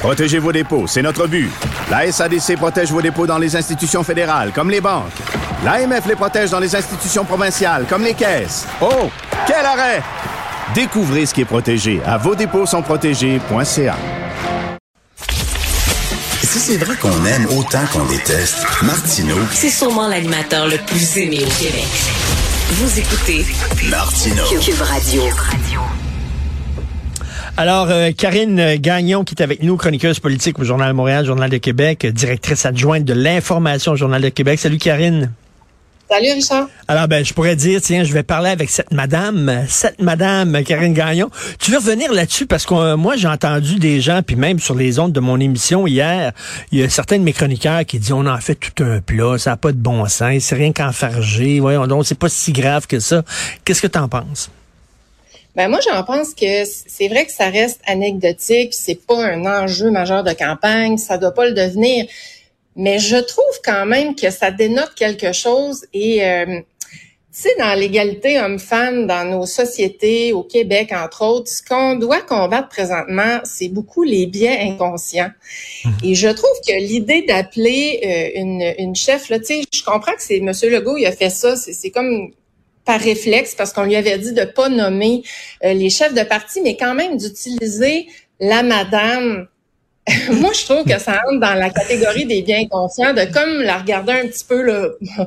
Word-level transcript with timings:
Protégez 0.00 0.38
vos 0.38 0.50
dépôts, 0.50 0.86
c'est 0.86 1.02
notre 1.02 1.26
but. 1.26 1.50
La 1.90 2.10
SADC 2.10 2.56
protège 2.56 2.90
vos 2.90 3.02
dépôts 3.02 3.26
dans 3.26 3.36
les 3.36 3.54
institutions 3.54 4.02
fédérales, 4.02 4.50
comme 4.54 4.70
les 4.70 4.80
banques. 4.80 5.12
L'AMF 5.62 6.06
les 6.06 6.14
protège 6.16 6.48
dans 6.48 6.58
les 6.58 6.74
institutions 6.74 7.22
provinciales, 7.22 7.84
comme 7.86 8.02
les 8.02 8.14
caisses. 8.14 8.66
Oh, 8.80 9.10
quel 9.46 9.64
arrêt! 9.64 10.02
Découvrez 10.74 11.26
ce 11.26 11.34
qui 11.34 11.42
est 11.42 11.44
protégé 11.44 12.00
à 12.06 12.16
vos 12.16 12.34
dépôts 12.34 12.64
sont 12.64 12.80
protégés.ca. 12.80 13.96
Si 16.42 16.58
c'est 16.58 16.78
vrai 16.78 16.96
qu'on 16.96 17.24
aime 17.26 17.46
autant 17.58 17.84
qu'on 17.92 18.06
déteste, 18.06 18.56
Martineau, 18.82 19.36
C'est 19.52 19.68
sûrement 19.68 20.08
l'animateur 20.08 20.66
le 20.66 20.78
plus 20.78 21.18
aimé 21.18 21.40
au 21.46 21.62
Québec. 21.62 21.86
Vous 22.70 22.98
écoutez 22.98 23.44
Martineau. 23.90 24.44
Cube 24.60 24.80
Radio. 24.80 25.24
Alors, 27.60 27.88
euh, 27.90 28.10
Karine 28.16 28.76
Gagnon, 28.76 29.22
qui 29.22 29.34
est 29.34 29.42
avec 29.42 29.62
nous, 29.62 29.76
chroniqueuse 29.76 30.18
politique 30.18 30.58
au 30.58 30.64
Journal 30.64 30.88
de 30.88 30.94
Montréal, 30.94 31.26
Journal 31.26 31.50
de 31.50 31.58
Québec, 31.58 32.06
euh, 32.06 32.10
directrice 32.10 32.64
adjointe 32.64 33.04
de 33.04 33.12
l'information 33.12 33.92
au 33.92 33.96
Journal 33.96 34.22
de 34.22 34.30
Québec. 34.30 34.58
Salut, 34.58 34.78
Karine. 34.78 35.30
Salut 36.08 36.32
Richard. 36.32 36.68
Alors, 36.88 37.06
ben, 37.06 37.22
je 37.22 37.34
pourrais 37.34 37.56
dire, 37.56 37.82
tiens, 37.82 38.02
je 38.02 38.14
vais 38.14 38.22
parler 38.22 38.48
avec 38.48 38.70
cette 38.70 38.94
madame, 38.94 39.66
cette 39.68 40.00
madame 40.00 40.64
Karine 40.64 40.94
Gagnon. 40.94 41.28
Tu 41.58 41.70
veux 41.70 41.76
revenir 41.76 42.10
là-dessus 42.14 42.46
parce 42.46 42.64
que 42.64 42.72
euh, 42.72 42.96
moi, 42.96 43.16
j'ai 43.16 43.28
entendu 43.28 43.78
des 43.78 44.00
gens, 44.00 44.22
puis 44.22 44.36
même 44.36 44.58
sur 44.58 44.74
les 44.74 44.98
ondes 44.98 45.12
de 45.12 45.20
mon 45.20 45.38
émission 45.38 45.86
hier, 45.86 46.32
il 46.72 46.78
y 46.78 46.82
a 46.82 46.88
certains 46.88 47.18
de 47.18 47.24
mes 47.24 47.34
chroniqueurs 47.34 47.84
qui 47.84 47.98
disent, 47.98 48.12
on 48.12 48.24
en 48.24 48.38
fait 48.38 48.54
tout 48.54 48.82
un 48.82 49.02
plat, 49.02 49.36
ça 49.36 49.50
n'a 49.50 49.56
pas 49.58 49.72
de 49.72 49.76
bon 49.76 50.06
sens, 50.06 50.44
c'est 50.44 50.54
rien 50.54 50.72
qu'enfarger, 50.72 51.60
voyons 51.60 51.86
donc, 51.86 52.06
c'est 52.06 52.18
pas 52.18 52.30
si 52.30 52.52
grave 52.52 52.86
que 52.86 53.00
ça. 53.00 53.22
Qu'est-ce 53.66 53.82
que 53.82 53.86
tu 53.86 53.98
en 53.98 54.08
penses? 54.08 54.50
Ben 55.56 55.68
moi, 55.68 55.80
j'en 55.88 56.02
pense 56.04 56.34
que 56.34 56.64
c'est 56.64 57.08
vrai 57.08 57.26
que 57.26 57.32
ça 57.32 57.50
reste 57.50 57.80
anecdotique, 57.86 58.72
c'est 58.72 59.06
pas 59.06 59.24
un 59.24 59.44
enjeu 59.46 59.90
majeur 59.90 60.22
de 60.22 60.32
campagne, 60.32 60.96
ça 60.96 61.18
doit 61.18 61.34
pas 61.34 61.46
le 61.46 61.54
devenir. 61.54 62.06
Mais 62.76 62.98
je 62.98 63.16
trouve 63.16 63.60
quand 63.64 63.84
même 63.84 64.14
que 64.14 64.30
ça 64.30 64.50
dénote 64.50 64.94
quelque 64.94 65.32
chose 65.32 65.84
et 65.92 66.24
euh, 66.24 66.60
tu 67.32 67.42
sais, 67.42 67.54
dans 67.60 67.74
l'égalité 67.78 68.40
homme-femme, 68.40 69.06
dans 69.06 69.24
nos 69.24 69.46
sociétés, 69.46 70.32
au 70.32 70.42
Québec, 70.42 70.90
entre 70.92 71.24
autres, 71.24 71.48
ce 71.48 71.62
qu'on 71.62 71.94
doit 71.94 72.22
combattre 72.22 72.68
présentement, 72.68 73.38
c'est 73.44 73.68
beaucoup 73.68 74.02
les 74.02 74.26
biais 74.26 74.58
inconscients. 74.62 75.30
Et 76.02 76.16
je 76.16 76.28
trouve 76.28 76.60
que 76.66 76.72
l'idée 76.72 77.22
d'appeler 77.22 78.00
euh, 78.04 78.40
une, 78.40 78.74
une 78.78 78.96
chef, 78.96 79.28
là, 79.28 79.38
tu 79.38 79.46
sais, 79.46 79.62
je 79.72 79.84
comprends 79.84 80.12
que 80.12 80.22
c'est 80.22 80.38
M. 80.38 80.50
Legault, 80.64 80.96
il 80.96 81.06
a 81.06 81.12
fait 81.12 81.30
ça, 81.30 81.54
c'est 81.54 81.90
comme 81.90 82.32
par 82.84 83.00
réflexe, 83.00 83.54
parce 83.54 83.72
qu'on 83.72 83.84
lui 83.84 83.96
avait 83.96 84.18
dit 84.18 84.32
de 84.32 84.44
pas 84.44 84.68
nommer 84.68 85.22
euh, 85.64 85.72
les 85.72 85.90
chefs 85.90 86.14
de 86.14 86.22
parti, 86.22 86.60
mais 86.62 86.76
quand 86.76 86.94
même 86.94 87.16
d'utiliser 87.16 88.06
la 88.40 88.62
madame 88.62 89.46
moi, 90.32 90.52
je 90.52 90.64
trouve 90.64 90.84
que 90.84 90.98
ça 90.98 91.20
entre 91.28 91.40
dans 91.40 91.54
la 91.54 91.70
catégorie 91.70 92.24
des 92.24 92.42
biens 92.42 92.66
conscients, 92.68 93.12
de 93.12 93.24
comme 93.32 93.60
la 93.60 93.78
regarder 93.78 94.12
un 94.12 94.26
petit 94.26 94.44
peu, 94.44 94.62
là, 94.62 94.88
tu 95.00 95.26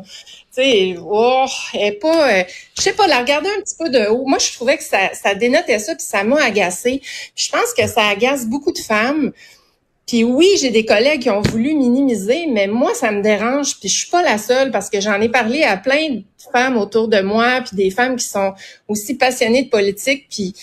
sais, 0.52 0.96
oh, 1.00 1.46
elle 1.74 2.00
pas, 2.00 2.32
euh, 2.32 2.44
je 2.78 2.82
sais 2.82 2.94
pas, 2.94 3.08
la 3.08 3.20
regarder 3.20 3.50
un 3.50 3.62
petit 3.62 3.76
peu 3.78 3.90
de 3.90 4.08
haut. 4.10 4.26
Moi, 4.26 4.40
je 4.40 4.54
trouvais 4.54 4.78
que 4.78 4.84
ça, 4.84 5.14
ça 5.14 5.36
dénotait 5.36 5.80
ça, 5.80 5.96
puis 5.96 6.06
ça 6.06 6.24
m'a 6.24 6.44
agacé. 6.44 7.02
Je 7.36 7.50
pense 7.50 7.74
que 7.78 7.88
ça 7.88 8.08
agace 8.08 8.46
beaucoup 8.46 8.72
de 8.72 8.80
femmes. 8.80 9.32
Puis 10.06 10.24
oui, 10.26 10.48
j'ai 10.60 10.70
des 10.70 10.86
collègues 10.86 11.22
qui 11.22 11.30
ont 11.30 11.42
voulu 11.42 11.74
minimiser, 11.76 12.48
mais 12.52 12.68
moi, 12.68 12.94
ça 12.94 13.12
me 13.12 13.22
dérange. 13.22 13.80
Puis 13.80 13.88
je 13.90 14.00
suis 14.00 14.10
pas 14.10 14.22
la 14.22 14.38
seule 14.38 14.70
parce 14.72 14.90
que 14.90 15.00
j'en 15.00 15.20
ai 15.22 15.30
parlé 15.30 15.64
à 15.64 15.78
plein 15.78 16.10
de 16.10 16.24
femmes 16.52 16.76
autour 16.78 17.08
de 17.08 17.22
moi, 17.22 17.62
puis 17.66 17.76
des 17.78 17.90
femmes 17.90 18.18
qui 18.18 18.26
sont 18.28 18.54
aussi 18.90 19.16
passionnées 19.16 19.64
de 19.64 19.70
politique. 19.70 20.28
Puis 20.30 20.54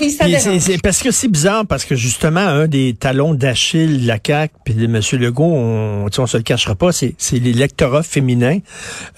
oui, 0.00 0.10
ça 0.10 0.26
dérange. 0.26 0.58
c'est- 0.60 0.82
parce 0.82 1.02
que 1.02 1.10
c'est 1.10 1.28
bizarre, 1.28 1.66
parce 1.66 1.84
que 1.84 1.94
justement, 1.94 2.40
un 2.40 2.66
des 2.68 2.94
talons 2.98 3.34
d'Achille 3.34 4.02
de 4.02 4.06
la 4.06 4.18
CAQ 4.24 4.54
puis 4.64 4.74
de 4.74 4.84
M. 4.84 5.00
Legault, 5.20 5.44
on, 5.44 6.06
on 6.16 6.26
se 6.26 6.36
le 6.36 6.42
cachera 6.42 6.74
pas, 6.74 6.92
c'est 6.92 7.14
c'est 7.18 7.38
l'électorat 7.38 8.02
féminin. 8.02 8.58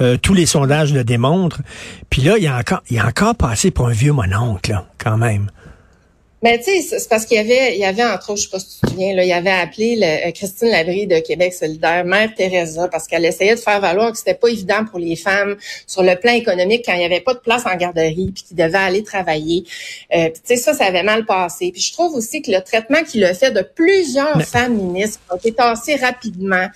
Euh, 0.00 0.16
tous 0.16 0.34
les 0.34 0.46
sondages 0.46 0.92
le 0.92 1.04
démontrent. 1.04 1.60
Puis 2.10 2.22
là, 2.22 2.36
il 2.38 2.44
y 2.44 2.46
a 2.46 2.56
encore, 2.58 2.82
il 2.90 2.96
y 2.96 3.00
a 3.00 3.06
encore 3.06 3.34
passé 3.34 3.70
pour 3.70 3.88
un 3.88 3.92
vieux 3.92 4.12
mononcle, 4.12 4.70
là, 4.70 4.86
quand 4.98 5.16
même. 5.16 5.50
Mais 6.42 6.58
tu 6.58 6.64
sais, 6.64 6.98
c'est 6.98 7.08
parce 7.08 7.24
qu'il 7.24 7.36
y 7.36 7.40
avait, 7.40 7.74
il 7.76 7.80
y 7.80 7.84
avait 7.84 8.02
entre 8.04 8.30
autres, 8.30 8.40
je 8.40 8.44
sais 8.46 8.50
pas 8.50 8.58
si 8.58 8.66
tu 8.66 8.80
te 8.80 8.90
souviens, 8.90 9.14
là, 9.14 9.22
il 9.22 9.28
y 9.28 9.32
avait 9.32 9.50
appelé 9.50 9.94
le- 9.96 10.28
euh, 10.28 10.32
Christine 10.32 10.68
Labrie 10.70 11.06
de 11.06 11.20
Québec 11.20 11.52
solidaire, 11.54 12.04
Mère 12.04 12.34
Teresa, 12.34 12.88
parce 12.88 13.06
qu'elle 13.06 13.24
essayait 13.24 13.54
de 13.54 13.60
faire 13.60 13.80
valoir 13.80 14.10
que 14.10 14.18
c'était 14.18 14.34
pas 14.34 14.48
évident 14.48 14.84
pour 14.84 14.98
les 14.98 15.14
femmes 15.14 15.56
sur 15.86 16.02
le 16.02 16.16
plan 16.16 16.32
économique 16.32 16.82
quand 16.84 16.94
il 16.94 17.02
y 17.02 17.04
avait 17.04 17.20
pas 17.20 17.34
de 17.34 17.38
place 17.38 17.64
en 17.64 17.76
garderie, 17.76 18.32
puis 18.34 18.42
qu'ils 18.42 18.56
devaient 18.56 18.76
aller 18.78 19.04
travailler. 19.04 19.64
Euh, 20.16 20.30
puis 20.30 20.42
tu 20.44 20.56
sais, 20.56 20.56
ça, 20.56 20.74
ça 20.74 20.86
avait 20.86 21.04
mal 21.04 21.26
passé. 21.26 21.70
Puis 21.72 21.80
je 21.80 21.92
trouve 21.92 22.14
aussi 22.16 22.42
que 22.42 22.50
le 22.50 22.60
traitement 22.60 23.02
qu'il 23.04 23.24
a 23.24 23.34
fait 23.34 23.52
de 23.52 23.62
plusieurs 23.62 24.36
Mais- 24.36 24.44
femmes 24.44 24.74
ministres 24.74 25.20
a 25.30 25.36
été 25.36 25.52
tassé 25.52 25.94
rapidement. 25.94 26.66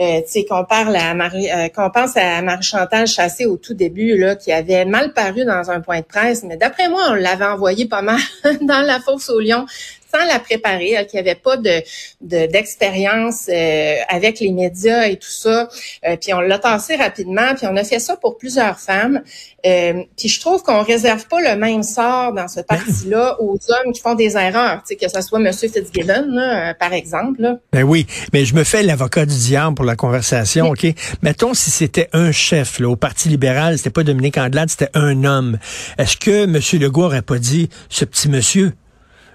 Euh, 0.00 0.20
tu 0.20 0.32
sais, 0.32 0.44
qu'on 0.44 0.64
parle 0.66 0.96
à 0.96 1.14
Marie, 1.14 1.50
euh, 1.50 1.68
qu'on 1.68 1.88
pense 1.90 2.16
à 2.16 2.42
Marie-Chantal 2.42 3.06
Chassé 3.06 3.46
au 3.46 3.56
tout 3.56 3.72
début, 3.74 4.18
là, 4.18 4.36
qui 4.36 4.52
avait 4.52 4.84
mal 4.84 5.14
paru 5.14 5.46
dans 5.46 5.70
un 5.70 5.80
point 5.80 6.00
de 6.00 6.04
presse, 6.04 6.42
mais 6.42 6.58
d'après 6.58 6.90
moi, 6.90 7.00
on 7.10 7.14
l'avait 7.14 7.46
envoyé 7.46 7.86
pas 7.86 8.02
mal 8.02 8.18
dans 8.60 8.80
la 8.82 9.00
fosse 9.18 9.30
au 9.30 9.40
lion 9.40 9.66
sans 10.12 10.24
la 10.26 10.38
préparer, 10.38 10.90
elle, 10.92 11.06
qui 11.08 11.18
avait 11.18 11.34
pas 11.34 11.56
de 11.56 11.82
de- 12.20 12.46
d'expérience 12.46 13.46
euh, 13.48 13.96
avec 14.08 14.38
les 14.38 14.52
médias 14.52 15.08
et 15.08 15.16
tout 15.16 15.28
ça. 15.28 15.68
Euh, 16.06 16.16
puis 16.16 16.32
on 16.32 16.40
l'a 16.40 16.58
tassé 16.60 16.94
rapidement, 16.94 17.54
puis 17.56 17.66
on 17.68 17.76
a 17.76 17.82
fait 17.82 17.98
ça 17.98 18.16
pour 18.16 18.38
plusieurs 18.38 18.78
femmes. 18.78 19.22
Euh, 19.66 20.04
puis 20.16 20.28
je 20.28 20.38
trouve 20.40 20.62
qu'on 20.62 20.82
réserve 20.84 21.26
pas 21.26 21.40
le 21.40 21.58
même 21.58 21.82
sort 21.82 22.32
dans 22.32 22.46
ce 22.46 22.60
parti-là 22.60 23.36
aux 23.40 23.58
hommes 23.68 23.92
qui 23.92 24.00
font 24.00 24.14
des 24.14 24.36
erreurs, 24.36 24.82
que 24.88 25.08
ce 25.08 25.20
soit 25.20 25.40
M. 25.40 25.52
Fitzgibbon, 25.52 26.26
là, 26.28 26.70
euh, 26.70 26.74
par 26.78 26.92
exemple. 26.92 27.42
Là. 27.42 27.58
Ben 27.72 27.82
oui, 27.82 28.06
mais 28.32 28.44
je 28.44 28.54
me 28.54 28.62
fais 28.62 28.84
l'avocat 28.84 29.26
du 29.26 29.36
diable 29.36 29.74
pour 29.74 29.84
la 29.84 29.96
conversation, 29.96 30.68
OK? 30.68 30.86
Mettons 31.22 31.54
si 31.54 31.70
c'était 31.72 32.08
un 32.12 32.30
chef 32.30 32.78
là, 32.78 32.88
au 32.88 32.96
Parti 32.96 33.28
libéral, 33.28 33.78
c'était 33.78 33.90
pas 33.90 34.04
Dominique 34.04 34.38
Andelade, 34.38 34.68
c'était 34.70 34.90
un 34.94 35.24
homme. 35.24 35.58
Est-ce 35.98 36.16
que 36.16 36.44
M. 36.44 36.60
Legault 36.80 37.04
aurait 37.04 37.22
pas 37.22 37.38
dit, 37.38 37.68
ce 37.88 38.04
petit 38.04 38.28
monsieur, 38.28 38.74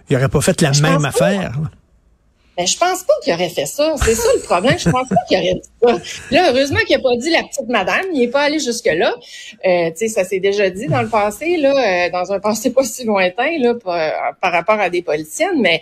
il 0.10 0.16
aurait 0.16 0.30
pas 0.30 0.42
fait 0.42 0.62
la 0.62 0.72
Je 0.72 0.82
même 0.82 1.02
pas. 1.02 1.10
affaire? 1.10 1.52
là? 1.62 1.70
Ben, 2.58 2.68
je 2.68 2.78
pense 2.78 3.04
pas 3.04 3.14
qu'il 3.24 3.34
aurait 3.34 3.48
fait 3.50 3.66
ça. 3.66 3.94
C'est 4.04 4.16
ça 4.16 4.28
le 4.36 4.42
problème. 4.42 4.78
Je 4.78 4.90
pense 4.90 5.08
pas 5.08 5.16
qu'il 5.30 5.38
aurait 5.38 5.54
dit 5.56 5.70
ça. 5.82 5.98
Là, 6.32 6.50
heureusement 6.52 6.80
qu'il 6.86 6.96
a 6.98 7.00
pas 7.00 7.16
dit 7.16 7.30
la 7.30 7.44
petite 7.44 7.70
madame. 7.70 8.04
Il 8.14 8.24
est 8.24 8.28
pas 8.28 8.42
allé 8.42 8.60
jusque-là. 8.60 9.16
Euh, 9.66 9.90
tu 9.92 9.96
sais, 9.96 10.08
ça 10.10 10.26
s'est 10.26 10.42
déjà 10.42 10.70
dit 10.70 10.88
dans 10.88 11.02
le 11.02 11.08
passé, 11.08 11.56
là, 11.56 11.72
euh, 12.08 12.10
dans 12.12 12.34
un 12.34 12.40
passé 12.42 12.72
pas 12.74 12.84
si 12.84 13.06
lointain, 13.06 13.58
là, 13.60 13.76
par, 13.76 14.36
par 14.42 14.52
rapport 14.52 14.78
à 14.78 14.90
des 14.90 15.02
politiciennes, 15.02 15.62
mais 15.62 15.82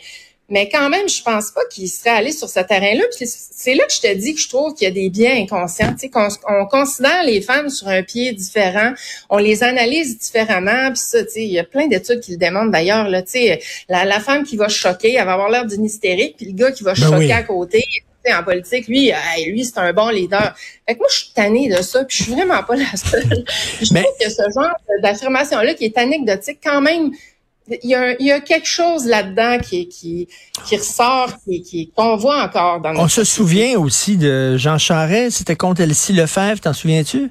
mais 0.49 0.69
quand 0.69 0.89
même, 0.89 1.09
je 1.09 1.21
pense 1.21 1.51
pas 1.51 1.65
qu'il 1.69 1.89
serait 1.89 2.11
allé 2.11 2.31
sur 2.31 2.47
ce 2.47 2.59
terrain-là. 2.61 3.03
C'est- 3.11 3.75
là 3.75 3.83
que 3.85 3.93
je 3.93 3.99
te 4.01 4.13
dis 4.13 4.33
que 4.33 4.39
je 4.39 4.47
trouve 4.47 4.73
qu'il 4.73 4.85
y 4.85 4.87
a 4.87 4.93
des 4.93 5.09
biais 5.09 5.31
inconscients. 5.41 5.91
Tu 5.93 5.99
sais, 5.99 6.09
qu'on 6.09 6.27
on 6.47 6.65
considère 6.67 7.23
les 7.23 7.41
femmes 7.41 7.69
sur 7.69 7.87
un 7.89 8.01
pied 8.03 8.31
différent, 8.31 8.93
on 9.29 9.37
les 9.39 9.63
analyse 9.63 10.17
différemment. 10.17 10.87
Puis 10.91 10.99
ça, 11.03 11.23
tu 11.23 11.31
sais, 11.31 11.43
il 11.43 11.51
y 11.51 11.59
a 11.59 11.63
plein 11.65 11.87
d'études 11.87 12.21
qui 12.21 12.31
le 12.31 12.37
démontrent 12.37 12.71
d'ailleurs. 12.71 13.09
Là, 13.09 13.21
tu 13.23 13.31
sais, 13.31 13.59
la, 13.89 14.05
la 14.05 14.19
femme 14.21 14.43
qui 14.45 14.55
va 14.55 14.69
choquer, 14.69 15.13
elle 15.15 15.25
va 15.25 15.33
avoir 15.33 15.49
l'air 15.49 15.65
d'une 15.65 15.83
hystérique, 15.85 16.37
puis 16.37 16.45
le 16.45 16.53
gars 16.53 16.71
qui 16.71 16.83
va 16.83 16.93
Ben 16.93 17.03
choquer 17.03 17.17
oui. 17.17 17.31
à 17.31 17.43
côté. 17.43 17.83
tu 18.25 18.31
sais, 18.31 18.33
En 18.37 18.43
politique, 18.43 18.87
lui, 18.87 19.09
hey, 19.09 19.51
lui, 19.51 19.65
c'est 19.65 19.77
un 19.79 19.91
bon 19.93 20.09
leader. 20.09 20.55
Fait 20.87 20.93
que 20.95 20.99
moi, 20.99 21.07
je 21.09 21.15
suis 21.17 21.31
tannée 21.33 21.67
de 21.69 21.81
ça, 21.81 22.03
puis 22.05 22.17
je 22.17 22.23
suis 22.23 22.31
vraiment 22.33 22.61
pas 22.63 22.75
la 22.75 22.95
seule. 22.95 23.43
Je 23.81 23.93
Mais- 23.93 24.03
trouve 24.03 24.15
que 24.19 24.29
ce 24.29 24.41
genre 24.55 24.71
d'affirmation-là, 25.01 25.73
qui 25.73 25.85
est 25.85 25.97
anecdotique, 25.97 26.59
quand 26.63 26.81
même, 26.81 27.11
il 27.83 27.89
y 27.89 27.95
a, 27.95 28.15
il 28.19 28.25
y 28.25 28.31
a 28.31 28.39
quelque 28.39 28.67
chose 28.67 29.05
là-dedans 29.05 29.57
qui, 29.59 29.87
qui, 29.89 30.27
qui 30.65 30.77
ressort, 30.77 31.29
qui, 31.47 31.61
qui, 31.61 31.91
qu'on 31.95 32.15
voit 32.15 32.43
encore 32.43 32.79
dans 32.81 32.91
On 32.91 32.93
notre 33.03 33.09
se 33.09 33.23
souvient 33.23 33.77
aussi 33.79 34.17
de 34.17 34.57
Jean 34.57 34.77
Charest, 34.77 35.37
c'était 35.37 35.55
contre 35.55 35.81
Elsie 35.81 36.13
Lefebvre, 36.13 36.59
t'en 36.61 36.73
souviens-tu? 36.73 37.29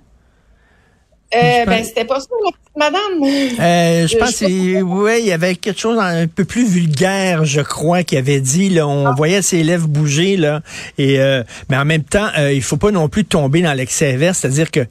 Euh, 1.35 1.65
ben, 1.67 1.83
c'était 1.83 2.05
pas 2.05 2.21
ça, 2.21 2.29
la 2.45 2.53
petite 2.53 2.77
madame. 2.77 3.59
Euh, 3.61 4.03
je 4.03 4.13
Je- 4.13 4.17
pense 4.17 4.39
que 4.39 4.83
ouais, 4.83 5.21
il 5.21 5.27
y 5.27 5.33
avait 5.33 5.57
quelque 5.57 5.79
chose 5.81 5.99
un 5.99 6.29
peu 6.29 6.45
plus 6.45 6.65
vulgaire, 6.67 7.45
je 7.45 7.61
crois, 7.63 8.05
qui 8.05 8.17
avait 8.17 8.41
dit. 8.41 8.69
Là, 8.69 8.87
on 8.87 9.13
voyait 9.15 9.43
ses 9.43 9.65
lèvres 9.65 9.89
bouger 9.89 10.37
là, 10.37 10.61
et 10.99 11.19
euh, 11.19 11.43
mais 11.69 11.77
en 11.77 11.85
même 11.85 12.05
temps, 12.05 12.29
euh, 12.39 12.53
il 12.53 12.63
faut 12.63 12.77
pas 12.77 12.93
non 12.93 13.09
plus 13.09 13.25
tomber 13.25 13.61
dans 13.61 13.73
l'excès 13.73 14.17
vert, 14.17 14.37
c'est-à-dire 14.37 14.71
que 14.71 14.87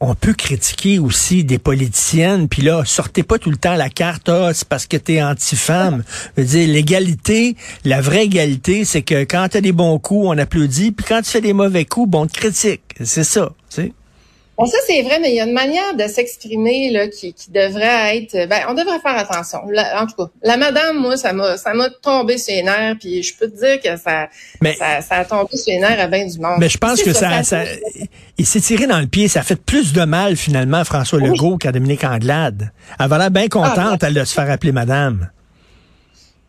on 0.00 0.14
peut 0.14 0.32
critiquer 0.32 0.98
aussi 0.98 1.44
des 1.44 1.58
politiciennes, 1.58 2.48
puis 2.48 2.62
là, 2.62 2.84
sortez 2.86 3.22
pas 3.22 3.38
tout 3.38 3.50
le 3.50 3.56
temps 3.56 3.76
la 3.76 3.90
carte, 3.90 4.30
ah, 4.30 4.50
c'est 4.54 4.66
parce 4.66 4.86
que 4.86 4.96
t'es 4.96 5.22
anti-femme. 5.22 6.02
Je 6.36 6.42
veux 6.42 6.48
dire, 6.48 6.68
l'égalité, 6.68 7.54
la 7.84 8.00
vraie 8.00 8.24
égalité, 8.24 8.86
c'est 8.86 9.02
que 9.02 9.24
quand 9.24 9.48
t'as 9.50 9.60
des 9.60 9.72
bons 9.72 9.98
coups, 9.98 10.26
on 10.26 10.38
applaudit, 10.38 10.92
puis 10.92 11.04
quand 11.06 11.20
tu 11.20 11.30
fais 11.30 11.42
des 11.42 11.52
mauvais 11.52 11.84
coups, 11.84 12.10
bon, 12.10 12.22
on 12.22 12.26
te 12.26 12.32
critique. 12.32 12.82
C'est 13.04 13.24
ça, 13.24 13.52
tu 13.68 13.82
sais. 13.82 13.92
Bon, 14.60 14.66
ça 14.66 14.76
c'est 14.86 15.00
vrai, 15.00 15.18
mais 15.20 15.30
il 15.30 15.36
y 15.36 15.40
a 15.40 15.46
une 15.46 15.54
manière 15.54 15.94
de 15.94 16.06
s'exprimer 16.06 16.90
là 16.90 17.08
qui, 17.08 17.32
qui 17.32 17.50
devrait 17.50 18.18
être. 18.18 18.46
Ben, 18.46 18.66
on 18.68 18.74
devrait 18.74 18.98
faire 19.00 19.16
attention. 19.16 19.60
en 19.60 20.06
tout 20.06 20.16
cas, 20.18 20.30
la 20.42 20.58
madame, 20.58 20.98
moi, 20.98 21.16
ça 21.16 21.32
m'a 21.32 21.56
ça 21.56 21.72
m'a 21.72 21.88
tombé 21.88 22.36
sur 22.36 22.54
les 22.54 22.62
nerfs, 22.62 22.96
puis 23.00 23.22
je 23.22 23.34
peux 23.38 23.48
te 23.50 23.56
dire 23.56 23.80
que 23.80 23.98
ça, 23.98 24.28
ça, 24.76 25.00
ça, 25.00 25.14
a 25.16 25.24
tombé 25.24 25.56
sur 25.56 25.72
les 25.72 25.78
nerfs 25.78 25.98
à 25.98 26.08
bien 26.08 26.26
du 26.26 26.38
monde. 26.38 26.58
Mais 26.58 26.68
je 26.68 26.76
pense 26.76 27.02
que 27.02 27.14
ça, 27.14 27.42
ça, 27.42 27.64
il 28.36 28.44
s'est 28.44 28.60
tiré 28.60 28.86
dans 28.86 29.00
le 29.00 29.06
pied. 29.06 29.28
Ça 29.28 29.40
a 29.40 29.42
fait 29.44 29.56
plus 29.56 29.94
de 29.94 30.04
mal 30.04 30.36
finalement 30.36 30.80
à 30.80 30.84
François 30.84 31.20
Legault 31.20 31.56
qu'à 31.56 31.72
Dominique 31.72 32.04
Anglade. 32.04 32.70
Elle 32.98 33.08
va 33.08 33.16
l'air 33.16 33.30
bien 33.30 33.48
contente, 33.48 34.02
elle 34.02 34.12
de 34.12 34.24
se 34.24 34.34
faire 34.34 34.50
appeler 34.50 34.72
madame. 34.72 35.30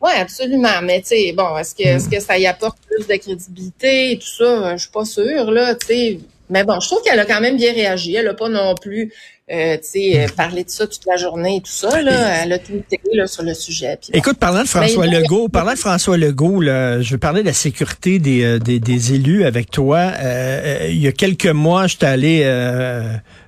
Oui, 0.01 0.11
absolument. 0.19 0.81
Mais 0.83 0.99
tu 0.99 1.09
sais, 1.09 1.33
bon, 1.37 1.57
est-ce 1.57 1.75
que, 1.75 1.83
est-ce 1.83 2.09
que 2.09 2.19
ça 2.19 2.37
y 2.37 2.45
apporte 2.45 2.77
plus 2.89 3.07
de 3.07 3.15
crédibilité 3.15 4.11
et 4.11 4.17
tout 4.17 4.35
ça? 4.37 4.75
Je 4.75 4.81
suis 4.81 4.91
pas 4.91 5.05
sûre, 5.05 5.51
là. 5.51 5.75
Tu 5.75 5.87
sais, 5.87 6.19
mais 6.51 6.63
bon, 6.65 6.79
je 6.79 6.87
trouve 6.87 7.01
qu'elle 7.01 7.19
a 7.19 7.25
quand 7.25 7.41
même 7.41 7.57
bien 7.57 7.73
réagi. 7.73 8.13
Elle 8.13 8.27
a 8.27 8.33
pas 8.33 8.49
non 8.49 8.75
plus 8.75 9.11
euh, 9.51 9.77
euh, 9.95 10.27
parlé 10.35 10.63
de 10.63 10.69
ça 10.69 10.85
toute 10.85 11.05
la 11.05 11.17
journée 11.17 11.57
et 11.57 11.61
tout 11.61 11.71
ça. 11.71 12.01
Là. 12.01 12.43
Elle 12.43 12.53
a 12.53 12.59
tout 12.59 12.73
été 12.73 12.99
là, 13.13 13.25
sur 13.25 13.43
le 13.43 13.53
sujet. 13.53 13.97
Écoute, 14.13 14.37
parlant 14.37 14.63
de 14.63 14.67
François 14.67 15.07
Legault, 15.07 15.49
parlant 15.49 15.73
de 15.73 15.77
François 15.77 16.17
Legault, 16.17 16.61
là, 16.61 17.01
je 17.01 17.11
veux 17.11 17.17
parler 17.17 17.41
de 17.41 17.47
la 17.47 17.53
sécurité 17.53 18.19
des, 18.19 18.43
euh, 18.43 18.59
des, 18.59 18.79
des 18.79 19.13
élus 19.13 19.45
avec 19.45 19.71
toi. 19.71 20.11
Euh, 20.19 20.87
il 20.89 21.01
y 21.01 21.07
a 21.07 21.11
quelques 21.11 21.47
mois, 21.47 21.87
j'étais 21.87 22.05
allé 22.05 22.41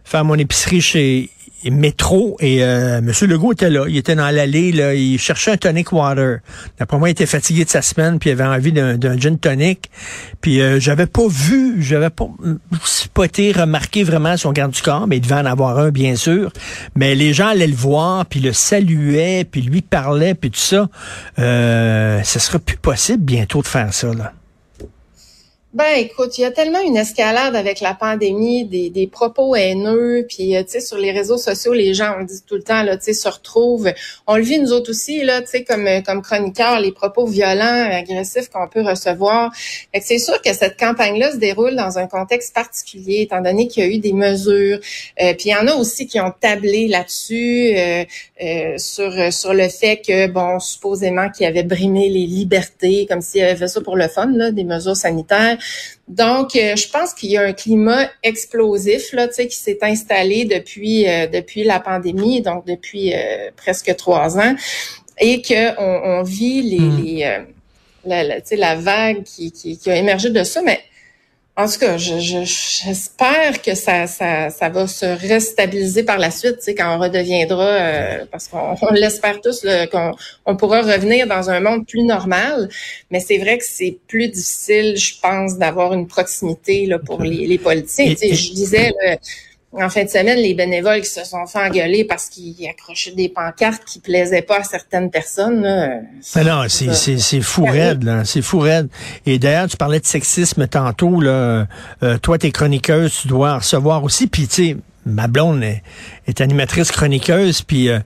faire 0.04 0.26
mon 0.26 0.36
épicerie 0.36 0.82
chez 0.82 1.30
métro 1.72 2.38
et 2.40 2.64
euh, 2.64 3.00
M. 3.00 3.12
Legault 3.22 3.54
était 3.54 3.70
là. 3.70 3.86
Il 3.88 3.98
était 3.98 4.16
dans 4.16 4.30
l'allée, 4.30 4.72
là, 4.72 4.94
il 4.94 5.18
cherchait 5.18 5.52
un 5.52 5.58
tonic 5.58 5.92
water. 5.92 6.40
D'après 6.80 6.98
moi, 6.98 7.10
il 7.10 7.12
était 7.12 7.26
fatigué 7.26 7.66
de 7.66 7.70
sa 7.70 7.82
semaine, 7.82 8.20
puis 8.20 8.30
il 8.30 8.34
avait 8.34 8.44
envie 8.44 8.72
d'un, 8.72 9.18
gin 9.18 9.38
tonic. 9.38 9.90
Puis 10.42 10.62
euh, 10.62 10.80
j'avais 10.80 11.06
pas 11.06 11.28
vu, 11.28 11.82
j'avais 11.82 12.10
pas 12.10 12.28
spoté, 12.84 13.52
remarqué 13.52 14.04
vraiment 14.04 14.38
son 14.38 14.52
garde 14.52 14.72
du 14.72 14.82
corps, 14.82 15.08
mais 15.08 15.18
il 15.18 15.22
devait 15.22 15.36
en 15.36 15.46
avoir 15.46 15.80
un, 15.80 15.90
bien 15.90 16.16
sûr. 16.16 16.52
Mais 16.96 17.16
les 17.16 17.34
gens 17.34 17.48
allaient 17.48 17.68
le 17.68 17.76
voir, 17.76 18.26
puis 18.26 18.40
le 18.40 18.54
saluaient, 18.54 19.46
puis 19.50 19.62
lui 19.62 19.82
parlaient, 19.82 20.36
puis 20.36 20.52
tout 20.52 20.60
ça. 20.60 20.90
Euh, 21.40 22.22
ce 22.24 22.40
sera 22.40 22.60
plus 22.60 22.78
possible 22.78 23.24
bientôt 23.24 23.62
de 23.62 23.68
faire 23.68 23.94
ça, 23.94 24.14
là. 24.14 24.34
Ben 25.74 25.98
écoute, 25.98 26.38
il 26.38 26.42
y 26.42 26.46
a 26.46 26.52
tellement 26.52 26.82
une 26.82 26.98
escalade 26.98 27.56
avec 27.56 27.80
la 27.80 27.96
pandémie, 27.96 28.64
des, 28.64 28.92
des 28.92 29.08
propos 29.08 29.56
haineux, 29.56 30.24
puis 30.30 30.56
euh, 30.56 30.62
tu 30.62 30.74
sais 30.74 30.82
sur 30.82 31.00
les 31.00 31.12
réseaux 31.12 31.40
sociaux, 31.40 31.74
les 31.74 31.96
gens 31.96 32.14
on 32.20 32.24
dit 32.26 32.44
tout 32.46 32.54
le 32.54 32.62
temps 32.62 32.84
là, 32.84 32.96
tu 32.96 33.06
sais 33.06 33.14
se 33.14 33.28
retrouvent. 33.28 33.92
On 34.28 34.36
le 34.36 34.44
vit 34.44 34.60
nous 34.60 34.72
autres 34.72 34.92
aussi 34.92 35.24
là, 35.24 35.42
tu 35.42 35.48
sais 35.48 35.64
comme 35.64 35.88
euh, 35.88 36.02
comme 36.02 36.22
chroniqueurs, 36.22 36.80
les 36.80 36.92
propos 36.92 37.26
violents, 37.26 37.90
agressifs 37.92 38.50
qu'on 38.50 38.68
peut 38.68 38.84
recevoir. 38.84 39.52
c'est 40.00 40.20
sûr 40.20 40.40
que 40.44 40.54
cette 40.54 40.78
campagne-là 40.80 41.32
se 41.32 41.38
déroule 41.38 41.76
dans 41.76 41.98
un 41.98 42.06
contexte 42.06 42.54
particulier, 42.54 43.22
étant 43.22 43.42
donné 43.42 43.68
qu'il 43.68 43.84
y 43.84 43.88
a 43.88 43.90
eu 43.90 43.98
des 43.98 44.14
mesures. 44.14 44.78
Euh, 45.24 45.34
puis 45.34 45.46
il 45.46 45.54
y 45.54 45.56
en 45.56 45.68
a 45.68 45.74
aussi 45.74 46.06
qui 46.06 46.20
ont 46.20 46.34
tablé 46.40 46.88
là-dessus 46.88 47.76
sur 48.78 49.34
sur 49.34 49.54
le 49.56 49.70
fait 49.70 49.98
que 50.06 50.28
bon 50.28 50.60
supposément 50.60 51.32
qu'il 51.32 51.48
avait 51.48 51.64
brimé 51.64 52.10
les 52.10 52.28
libertés, 52.28 53.08
comme 53.10 53.22
s'il 53.22 53.42
avait 53.42 53.56
fait 53.56 53.68
ça 53.68 53.82
pour 53.82 53.98
le 53.98 54.08
fun 54.08 54.28
là, 54.36 54.52
des 54.52 54.66
mesures 54.66 54.96
sanitaires. 54.96 55.58
Donc, 56.08 56.56
euh, 56.56 56.76
je 56.76 56.90
pense 56.90 57.14
qu'il 57.14 57.32
y 57.32 57.38
a 57.38 57.42
un 57.42 57.54
climat 57.54 58.10
explosif 58.24 59.14
là, 59.14 59.28
tu 59.28 59.36
sais, 59.36 59.48
qui 59.48 59.58
s'est 59.58 59.80
installé 59.82 60.46
depuis 60.46 61.08
euh, 61.08 61.28
depuis 61.28 61.64
la 61.64 61.80
pandémie, 61.80 62.42
donc 62.42 62.66
depuis 62.66 63.14
euh, 63.14 63.52
presque 63.56 63.96
trois 63.96 64.38
ans, 64.38 64.56
et 65.20 65.42
que 65.42 65.80
on, 65.80 66.24
vit 66.24 66.62
les, 66.62 66.80
hmm. 66.80 67.04
les 67.04 67.44
la, 68.06 68.24
la, 68.24 68.36
la 68.52 68.76
vague 68.76 69.24
qui, 69.24 69.52
qui, 69.52 69.78
qui, 69.78 69.90
a 69.90 69.96
émergé 69.96 70.30
de 70.30 70.44
ça, 70.44 70.62
mais 70.62 70.82
en 71.56 71.68
tout 71.68 71.78
cas, 71.78 71.98
j'espère 71.98 73.62
que 73.62 73.76
ça, 73.76 74.08
ça, 74.08 74.50
ça 74.50 74.70
va 74.70 74.88
se 74.88 75.06
restabiliser 75.06 76.02
par 76.02 76.18
la 76.18 76.32
suite, 76.32 76.58
tu 76.58 76.64
sais, 76.64 76.76
quand 76.76 76.96
on 76.96 77.00
redeviendra, 77.00 77.64
euh, 77.64 78.26
parce 78.32 78.48
qu'on 78.48 78.76
l'espère 78.92 79.40
tous, 79.40 79.64
qu'on 79.92 80.14
on 80.48 80.56
pourra 80.56 80.82
revenir 80.82 81.28
dans 81.28 81.52
un 81.52 81.60
monde 81.60 81.86
plus 81.86 82.02
normal. 82.04 82.70
Mais 83.12 83.20
c'est 83.20 83.38
vrai 83.38 83.60
que 83.60 83.66
c'est 83.66 84.00
plus 84.08 84.30
difficile, 84.30 84.98
je 84.98 85.14
pense, 85.22 85.60
d'avoir 85.60 85.94
une 85.94 86.08
proximité 86.08 86.88
là, 86.88 86.98
pour 86.98 87.22
les, 87.24 87.46
les 87.46 87.60
politiciens. 87.60 88.10
Tu 88.10 88.18
sais, 88.18 88.34
je 88.34 88.54
disais, 88.54 88.92
en 89.74 89.90
fin 89.90 90.04
de 90.04 90.10
semaine, 90.10 90.38
les 90.38 90.54
bénévoles 90.54 91.02
qui 91.02 91.10
se 91.10 91.24
sont 91.24 91.46
fait 91.48 91.60
engueuler 91.60 92.04
parce 92.06 92.30
qu'ils 92.30 92.68
accrochaient 92.70 93.12
des 93.12 93.30
pancartes 93.30 93.84
qui 93.86 94.00
plaisaient 94.00 94.42
pas 94.44 94.60
à 94.60 94.64
certaines 94.64 95.10
personnes. 95.10 95.64
Là, 95.64 96.02
ah 96.36 96.44
non, 96.44 96.64
c'est, 96.70 96.94
c'est, 96.94 97.18
c'est 97.18 97.42
fou 97.42 97.66
raide, 97.66 98.04
là. 98.04 98.24
C'est 98.26 98.42
fou 98.42 98.60
raide. 98.60 98.90
Et 99.26 99.40
d'ailleurs, 99.40 99.68
tu 99.68 99.78
parlais 99.78 100.00
de 100.00 100.06
sexisme 100.06 100.68
tantôt, 100.68 101.20
là. 101.20 101.68
Euh, 102.04 102.18
toi, 102.22 102.38
t'es 102.38 102.52
chroniqueuse, 102.52 103.22
tu 103.22 103.28
dois 103.28 103.58
recevoir 103.58 104.04
aussi. 104.04 104.28
Puis, 104.28 104.48
tu 104.48 104.54
sais, 104.54 104.78
ma 105.06 105.28
blonde 105.28 105.64
est, 105.64 106.42
animatrice 106.42 106.92
chroniqueuse, 106.92 107.62
puis 107.62 107.90
euh, 107.90 108.00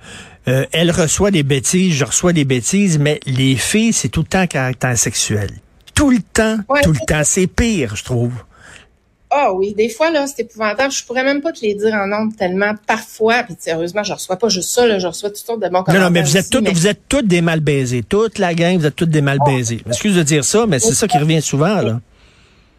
euh, 0.48 0.66
elle 0.72 0.92
reçoit 0.92 1.32
des 1.32 1.44
bêtises, 1.44 1.94
je 1.96 2.06
reçois 2.06 2.34
des 2.34 2.46
bêtises, 2.46 2.98
mais 2.98 3.20
les 3.26 3.56
filles, 3.56 3.94
c'est 3.94 4.10
tout 4.10 4.22
le 4.22 4.28
temps 4.28 4.48
caractère 4.48 4.98
sexuel. 4.98 5.50
Tout 5.94 6.12
le 6.12 6.20
temps, 6.20 6.58
tout 6.84 6.94
le 6.94 7.06
temps. 7.06 7.24
C'est 7.24 7.48
pire, 7.48 7.96
je 7.96 8.04
trouve. 8.04 8.32
Ah 9.30 9.52
oui, 9.54 9.74
des 9.74 9.90
fois, 9.90 10.10
là, 10.10 10.26
c'est 10.26 10.44
épouvantable. 10.44 10.92
Je 10.92 11.04
pourrais 11.04 11.24
même 11.24 11.42
pas 11.42 11.52
te 11.52 11.62
les 11.62 11.76
dire 11.76 11.94
en 11.94 12.08
nombre 12.08 12.34
tellement 12.38 12.74
parfois. 12.86 13.44
Puis 13.44 13.56
sérieusement, 13.60 14.04
je 14.04 14.14
reçois 14.14 14.38
pas 14.38 14.48
juste 14.48 14.70
ça, 14.70 14.88
là, 14.88 15.00
je 15.00 15.08
reçois 15.08 15.30
toutes 15.30 15.46
sortes 15.46 15.60
de 15.60 15.68
bons 15.68 15.84
commentaires. 15.84 15.96
Non, 15.96 16.06
non, 16.06 16.12
mais 16.12 16.22
vous 16.22 16.38
êtes 16.38 16.50
toutes, 16.50 16.70
vous 16.70 16.88
êtes 16.88 17.02
toutes 17.10 17.28
des 17.28 17.42
mal 17.42 17.60
baisés. 17.60 18.04
Toute 18.04 18.38
la 18.40 18.54
gang, 18.54 18.78
vous 18.78 18.86
êtes 18.86 18.96
toutes 18.96 19.10
des 19.10 19.22
mal 19.22 19.40
ah. 19.42 19.46
baisés. 19.46 19.82
Excuse 19.86 20.16
de 20.16 20.24
dire 20.24 20.46
ça, 20.46 20.66
mais 20.66 20.80
c'est 20.80 20.94
ça 20.94 21.08
qui 21.08 21.18
revient 21.18 21.42
souvent, 21.42 21.82
là. 21.82 22.00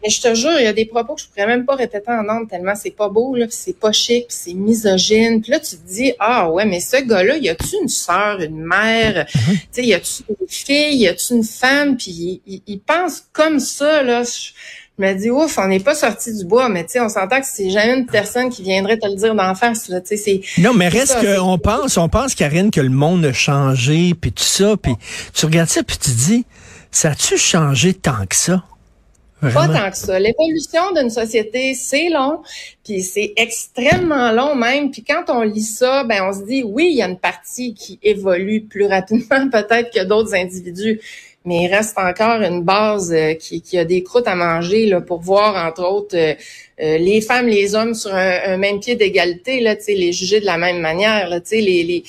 Mais 0.01 0.09
je 0.09 0.21
te 0.21 0.33
jure, 0.33 0.57
il 0.57 0.63
y 0.63 0.67
a 0.67 0.73
des 0.73 0.85
propos 0.85 1.15
que 1.15 1.21
je 1.21 1.27
pourrais 1.27 1.45
même 1.45 1.65
pas 1.65 1.75
répéter 1.75 2.09
en 2.09 2.23
nombre 2.23 2.47
tellement 2.47 2.73
c'est 2.73 2.91
pas 2.91 3.09
beau, 3.09 3.35
là, 3.35 3.47
c'est 3.49 3.77
pas 3.77 3.91
chic, 3.91 4.27
c'est 4.29 4.53
misogyne. 4.53 5.41
Puis 5.41 5.51
là, 5.51 5.59
tu 5.59 5.75
te 5.75 5.85
dis, 5.85 6.13
ah 6.19 6.49
ouais, 6.49 6.65
mais 6.65 6.79
ce 6.79 7.03
gars-là, 7.03 7.35
y 7.35 7.49
a-tu 7.49 7.75
une 7.81 7.89
sœur, 7.89 8.39
une 8.39 8.63
mère, 8.63 9.25
mm-hmm. 9.25 9.51
tu 9.51 9.67
sais, 9.71 9.85
y 9.85 9.93
a-tu 9.93 10.23
une 10.29 10.47
fille, 10.47 10.97
y 10.99 11.07
a-tu 11.07 11.33
une 11.33 11.43
femme, 11.43 11.97
puis 11.97 12.41
il, 12.45 12.61
il, 12.65 12.79
pense 12.79 13.25
comme 13.33 13.59
ça, 13.59 14.01
là. 14.01 14.23
Je 14.23 14.51
me 14.99 15.13
dis, 15.13 15.29
ouf, 15.29 15.57
on 15.57 15.67
n'est 15.67 15.79
pas 15.79 15.95
sorti 15.95 16.35
du 16.35 16.45
bois, 16.45 16.69
mais 16.69 16.83
tu 16.85 16.93
sais, 16.93 16.99
on 16.99 17.09
s'entend 17.09 17.39
que 17.39 17.47
c'est 17.51 17.69
jamais 17.69 17.97
une 17.97 18.05
personne 18.05 18.49
qui 18.49 18.63
viendrait 18.63 18.97
te 18.97 19.07
le 19.07 19.15
dire 19.15 19.35
d'en 19.35 19.55
face, 19.55 19.87
là, 19.89 20.01
tu 20.01 20.17
sais, 20.17 20.41
Non, 20.57 20.73
mais 20.73 20.87
reste 20.87 21.17
qu'on 21.19 21.57
pense, 21.57 21.97
on 21.97 22.09
pense, 22.09 22.35
Karine, 22.35 22.71
que 22.71 22.81
le 22.81 22.89
monde 22.89 23.25
a 23.25 23.33
changé, 23.33 24.13
puis 24.19 24.31
tout 24.31 24.43
ça, 24.43 24.75
puis 24.77 24.93
tu 25.33 25.45
regardes 25.45 25.69
ça, 25.69 25.83
puis 25.83 25.97
tu 25.97 26.11
dis, 26.11 26.45
ça 26.91 27.11
a-tu 27.11 27.37
changé 27.37 27.93
tant 27.93 28.25
que 28.27 28.35
ça? 28.35 28.63
Pas 29.41 29.67
tant 29.69 29.89
que 29.89 29.97
ça. 29.97 30.19
L'évolution 30.19 30.91
d'une 30.93 31.09
société, 31.09 31.73
c'est 31.73 32.09
long, 32.09 32.41
puis 32.83 33.01
c'est 33.01 33.33
extrêmement 33.37 34.31
long 34.33 34.55
même. 34.55 34.91
Puis 34.91 35.03
quand 35.03 35.23
on 35.29 35.43
lit 35.43 35.61
ça, 35.61 36.03
ben 36.03 36.23
on 36.27 36.33
se 36.33 36.45
dit 36.45 36.63
oui, 36.63 36.89
il 36.91 36.97
y 36.97 37.01
a 37.01 37.07
une 37.07 37.19
partie 37.19 37.73
qui 37.73 37.99
évolue 38.03 38.61
plus 38.61 38.85
rapidement 38.85 39.49
peut-être 39.51 39.91
que 39.93 40.03
d'autres 40.03 40.35
individus 40.35 40.99
mais 41.49 41.63
il 41.63 41.67
reste 41.67 41.97
encore 41.97 42.41
une 42.43 42.61
base 42.61 43.11
euh, 43.11 43.33
qui, 43.33 43.63
qui, 43.63 43.79
a 43.79 43.83
des 43.83 44.03
croûtes 44.03 44.27
à 44.27 44.35
manger 44.35 44.85
là, 44.85 45.01
pour 45.01 45.19
voir, 45.19 45.55
entre 45.67 45.83
autres, 45.83 46.15
euh, 46.15 46.35
euh, 46.79 46.99
les 46.99 47.21
femmes, 47.21 47.47
les 47.47 47.73
hommes 47.73 47.95
sur 47.95 48.13
un, 48.13 48.55
même 48.57 48.79
pied 48.79 48.95
d'égalité, 48.95 49.59
là, 49.59 49.73
les 49.87 50.13
juger 50.13 50.39
de 50.41 50.45
la 50.45 50.59
même 50.59 50.79
manière. 50.79 51.27
Là, 51.27 51.39
les, 51.51 51.59
les, 51.59 52.03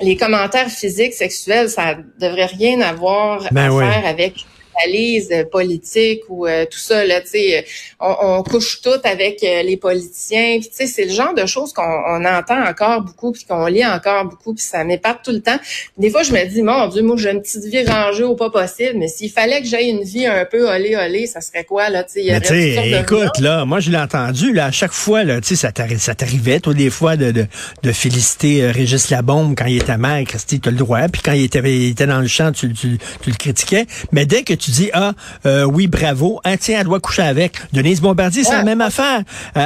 les 0.00 0.16
commentaires 0.16 0.68
physiques, 0.68 1.14
sexuels, 1.14 1.68
ça 1.68 1.96
devrait 2.20 2.46
rien 2.46 2.80
avoir 2.80 3.48
ben 3.50 3.76
à 3.76 3.80
faire 3.80 4.06
avec 4.06 4.34
analyse 4.82 5.30
politique 5.50 6.22
ou 6.28 6.46
euh, 6.46 6.64
tout 6.64 6.78
ça 6.78 7.04
là, 7.04 7.20
tu 7.20 7.28
sais, 7.28 7.64
on, 8.00 8.14
on, 8.20 8.42
couche 8.42 8.80
tout 8.82 9.00
avec 9.04 9.42
euh, 9.42 9.62
les 9.62 9.76
politiciens, 9.76 10.58
tu 10.60 10.68
sais, 10.70 10.86
c'est 10.86 11.04
le 11.04 11.12
genre 11.12 11.34
de 11.34 11.46
choses 11.46 11.72
qu'on 11.72 12.24
entend 12.24 12.64
encore 12.64 13.02
beaucoup 13.02 13.32
puis 13.32 13.44
qu'on 13.44 13.66
lit 13.66 13.84
encore 13.84 14.24
beaucoup 14.26 14.54
puis 14.54 14.64
ça 14.64 14.84
m'épate 14.84 15.20
tout 15.24 15.32
le 15.32 15.40
temps. 15.40 15.58
Des 15.96 16.10
fois, 16.10 16.22
je 16.22 16.32
me 16.32 16.44
dis 16.46 16.62
mon 16.62 16.88
Dieu, 16.88 17.02
moi 17.02 17.16
j'ai 17.18 17.30
une 17.30 17.42
petite 17.42 17.64
vie 17.64 17.84
rangée 17.84 18.24
au 18.24 18.34
pas 18.34 18.50
possible, 18.50 18.94
mais 18.96 19.08
s'il 19.08 19.30
fallait 19.30 19.60
que 19.60 19.66
j'aie 19.66 19.88
une 19.88 20.02
vie 20.02 20.26
un 20.26 20.44
peu 20.44 20.68
olé 20.68 20.96
olé, 20.96 21.26
ça 21.26 21.40
serait 21.40 21.64
quoi 21.64 21.88
là, 21.90 22.04
tu 22.04 22.22
sais, 22.22 23.00
écoute 23.00 23.38
là, 23.40 23.64
moi 23.64 23.80
je 23.80 23.90
l'ai 23.90 23.98
entendu 23.98 24.52
là, 24.52 24.66
à 24.66 24.70
chaque 24.70 24.92
fois 24.92 25.24
là, 25.24 25.40
tu 25.40 25.54
sais, 25.54 25.70
ça 25.98 26.14
t'arrivait 26.14 26.60
toi 26.60 26.74
des 26.74 26.90
fois 26.90 27.16
de, 27.16 27.30
de, 27.30 27.46
de 27.82 27.92
féliciter 27.92 28.62
euh, 28.62 28.70
Régis 28.70 29.10
Labombe 29.10 29.54
quand 29.56 29.66
il 29.66 29.76
était 29.76 29.96
maire, 29.96 30.24
Christy, 30.26 30.60
tu 30.60 30.68
as 30.68 30.72
le 30.72 30.78
droit, 30.78 31.08
puis 31.08 31.22
quand 31.22 31.32
il 31.32 31.44
était, 31.44 31.60
il 31.64 31.90
était 31.90 32.06
dans 32.06 32.20
le 32.20 32.26
champ, 32.26 32.52
tu, 32.52 32.72
tu, 32.72 32.98
tu 33.20 33.30
le 33.30 33.36
critiquais, 33.36 33.86
mais 34.12 34.26
dès 34.26 34.42
que 34.42 34.54
tu 34.54 34.65
dis 34.70 34.90
ah 34.92 35.12
euh, 35.44 35.64
oui 35.64 35.86
bravo, 35.86 36.40
un 36.44 36.56
tiens 36.56 36.80
elle 36.80 36.86
doit 36.86 37.00
coucher 37.00 37.22
avec. 37.22 37.56
Denise 37.72 38.00
Bombardier 38.00 38.44
c'est 38.44 38.52
la 38.52 38.64
même 38.64 38.80
affaire. 38.80 39.22
Tu 39.54 39.60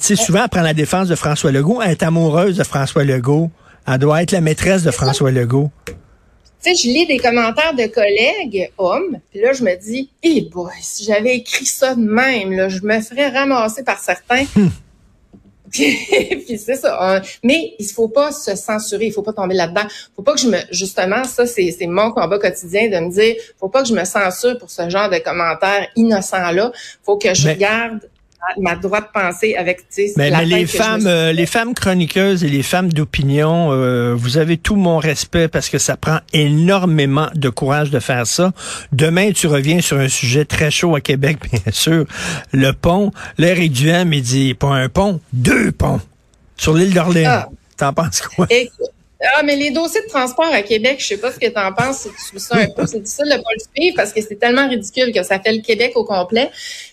sais 0.00 0.16
souvent 0.16 0.42
elle 0.44 0.48
prend 0.48 0.62
la 0.62 0.74
défense 0.74 1.08
de 1.08 1.14
François 1.14 1.52
Legault, 1.52 1.80
elle 1.82 1.92
est 1.92 2.02
amoureuse 2.02 2.56
de 2.56 2.64
François 2.64 3.04
Legault. 3.04 3.50
Elle 3.86 3.98
doit 3.98 4.22
être 4.22 4.32
la 4.32 4.40
maîtresse 4.40 4.82
de 4.82 4.90
François 4.90 5.30
Legault. 5.30 5.70
Tu 5.86 5.94
sais, 6.58 6.74
je 6.74 6.88
lis 6.88 7.06
des 7.06 7.18
commentaires 7.18 7.74
de 7.74 7.86
collègues 7.86 8.70
hommes, 8.78 9.18
puis 9.30 9.40
là 9.40 9.52
je 9.52 9.62
me 9.62 9.76
dis, 9.80 10.10
eh 10.22 10.48
boy, 10.52 10.72
si 10.80 11.04
j'avais 11.04 11.36
écrit 11.36 11.66
ça 11.66 11.94
de 11.94 12.00
même, 12.00 12.50
là, 12.50 12.68
je 12.68 12.80
me 12.82 13.00
ferais 13.00 13.28
ramasser 13.28 13.84
par 13.84 13.98
certains. 13.98 14.44
Puis 16.46 16.58
c'est 16.58 16.76
ça. 16.76 17.22
mais 17.42 17.74
il 17.78 17.86
faut 17.86 18.08
pas 18.08 18.32
se 18.32 18.54
censurer, 18.54 19.06
il 19.06 19.12
faut 19.12 19.22
pas 19.22 19.32
tomber 19.32 19.54
là-dedans. 19.54 19.86
Faut 20.14 20.22
pas 20.22 20.34
que 20.34 20.40
je 20.40 20.48
me, 20.48 20.58
justement, 20.70 21.24
ça 21.24 21.46
c'est 21.46 21.74
mon 21.86 22.10
combat 22.10 22.38
quotidien 22.38 22.88
de 22.88 23.04
me 23.04 23.10
dire, 23.10 23.36
faut 23.58 23.68
pas 23.68 23.82
que 23.82 23.88
je 23.88 23.94
me 23.94 24.04
censure 24.04 24.58
pour 24.58 24.70
ce 24.70 24.88
genre 24.88 25.10
de 25.10 25.18
commentaires 25.18 25.88
innocents 25.96 26.50
là. 26.50 26.72
Faut 27.04 27.16
que 27.16 27.34
je 27.34 27.48
regarde 27.48 28.00
ma 28.60 28.76
droite 28.76 29.08
de 29.14 29.20
penser 29.20 29.54
avec 29.56 29.84
mais, 30.16 30.30
mais 30.30 30.44
les 30.44 30.66
femmes 30.66 31.06
euh, 31.06 31.32
les 31.32 31.46
femmes 31.46 31.74
chroniqueuses 31.74 32.44
et 32.44 32.48
les 32.48 32.62
femmes 32.62 32.92
d'opinion 32.92 33.72
euh, 33.72 34.14
vous 34.16 34.38
avez 34.38 34.56
tout 34.56 34.76
mon 34.76 34.98
respect 34.98 35.48
parce 35.48 35.68
que 35.68 35.78
ça 35.78 35.96
prend 35.96 36.18
énormément 36.32 37.28
de 37.34 37.48
courage 37.48 37.90
de 37.90 38.00
faire 38.00 38.26
ça. 38.26 38.52
Demain 38.92 39.32
tu 39.32 39.46
reviens 39.46 39.80
sur 39.80 39.98
un 39.98 40.08
sujet 40.08 40.44
très 40.44 40.70
chaud 40.70 40.94
à 40.94 41.00
Québec 41.00 41.38
bien 41.52 41.72
sûr. 41.72 42.06
Le 42.52 42.72
pont 42.72 43.10
l'Éric 43.38 43.72
Duhem 43.72 44.12
il 44.12 44.22
dit 44.22 44.54
pas 44.54 44.68
un 44.68 44.88
pont 44.88 45.20
deux 45.32 45.72
ponts 45.72 46.00
sur 46.56 46.74
l'île 46.74 46.94
d'Orléans. 46.94 47.44
Ah. 47.44 47.48
t'en 47.76 47.92
penses 47.92 48.22
quoi? 48.22 48.46
Ah, 49.22 49.42
mais 49.42 49.56
les 49.56 49.70
dossiers 49.70 50.02
de 50.02 50.08
transport 50.08 50.52
à 50.52 50.60
Québec, 50.60 50.96
je 51.00 51.06
sais 51.06 51.16
pas 51.16 51.32
ce 51.32 51.38
que 51.38 51.46
tu 51.46 51.58
en 51.58 51.72
penses, 51.72 52.00
si 52.00 52.32
tu 52.32 52.38
ça 52.38 52.56
un 52.56 52.66
peu. 52.66 52.86
C'est 52.86 53.00
difficile 53.00 53.24
de 53.24 53.36
pas 53.36 53.50
le 53.54 53.62
suivre 53.74 53.96
parce 53.96 54.12
que 54.12 54.20
c'est 54.20 54.38
tellement 54.38 54.68
ridicule 54.68 55.10
que 55.10 55.22
ça 55.22 55.40
fait 55.40 55.52
le 55.52 55.62
Québec 55.62 55.92
au 55.94 56.04
complet. 56.04 56.50